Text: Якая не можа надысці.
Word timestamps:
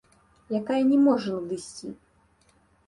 Якая 0.59 0.79
не 0.93 0.97
можа 1.05 1.29
надысці. 1.37 1.95